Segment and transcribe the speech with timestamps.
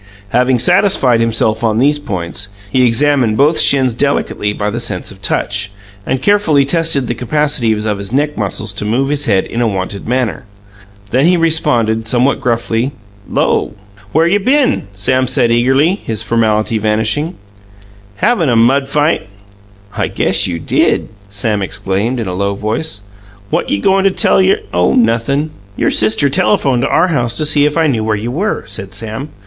[0.29, 5.21] Having satisfied himself on these points, he examined both shins delicately by the sense of
[5.21, 5.71] touch,
[6.07, 9.67] and carefully tested the capacities of his neck muscles to move his head in a
[9.67, 10.45] wonted manner.
[11.11, 12.93] Then he responded somewhat gruffly:
[13.29, 13.75] "'Lo!"
[14.11, 17.35] "Where you been?" Sam said eagerly, his formality vanishing.
[18.15, 19.27] "Havin' a mud fight."
[19.95, 23.01] "I guess you did!" Sam exclaimed, in a low voice.
[23.51, 27.45] "What you goin' to tell your" "Oh, nothin'." "Your sister telephoned to our house to
[27.45, 29.29] see if I knew where you were," said Sam.